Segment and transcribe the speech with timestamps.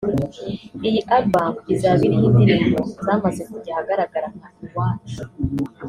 [0.87, 5.21] Iyi album izaba iriho indimbo zamaze kujya ahagaragara nka Iwacu